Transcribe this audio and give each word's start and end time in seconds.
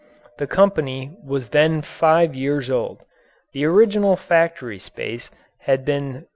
The 0.39 0.47
company 0.47 1.15
was 1.23 1.49
then 1.49 1.83
five 1.83 2.33
years 2.33 2.71
old. 2.71 3.03
The 3.53 3.65
original 3.65 4.15
factory 4.15 4.79
space 4.79 5.29
had 5.59 5.85
been 5.85 6.25